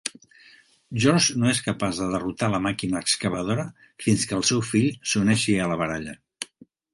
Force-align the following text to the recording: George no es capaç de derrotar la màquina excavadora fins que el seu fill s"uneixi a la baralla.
George 1.01 1.35
no 1.43 1.49
es 1.51 1.59
capaç 1.67 1.99
de 2.03 2.07
derrotar 2.13 2.49
la 2.53 2.61
màquina 2.67 3.03
excavadora 3.07 3.67
fins 4.07 4.25
que 4.33 4.37
el 4.39 4.43
seu 4.51 4.65
fill 4.71 4.89
s"uneixi 4.95 5.55
a 5.61 5.69
la 5.75 5.79
baralla. 5.85 6.19